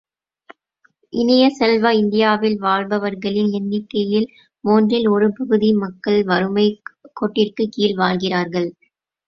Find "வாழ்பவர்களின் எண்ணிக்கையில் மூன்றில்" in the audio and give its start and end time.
2.59-5.07